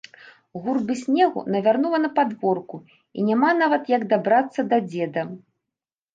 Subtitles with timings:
[0.61, 2.81] Гурбы снегу навярнула на падворку,
[3.17, 5.29] і няма нават як дабрацца да дзеда.